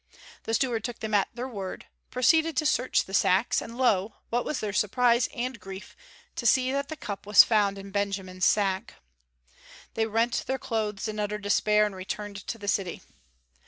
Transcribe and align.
The 0.45 0.55
steward 0.55 0.83
took 0.83 0.97
them 1.01 1.13
at 1.13 1.27
their 1.35 1.47
word, 1.47 1.85
proceeded 2.09 2.57
to 2.57 2.65
search 2.65 3.05
the 3.05 3.13
sacks, 3.13 3.61
and 3.61 3.77
lo! 3.77 4.15
what 4.31 4.45
was 4.45 4.59
their 4.59 4.73
surprise 4.73 5.29
and 5.31 5.59
grief 5.59 5.95
to 6.37 6.47
see 6.47 6.71
that 6.71 6.87
the 6.87 6.95
cup 6.95 7.27
was 7.27 7.43
found 7.43 7.77
in 7.77 7.91
Benjamin's 7.91 8.43
sack! 8.45 8.95
They 9.93 10.07
rent 10.07 10.45
their 10.47 10.57
clothes 10.57 11.07
in 11.07 11.19
utter 11.19 11.37
despair, 11.37 11.85
and 11.85 11.95
returned 11.95 12.37
to 12.47 12.57
the 12.57 12.67
city. 12.67 13.03